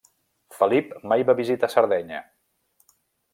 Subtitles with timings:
[0.59, 2.23] Felip mai va visitar Sardenya.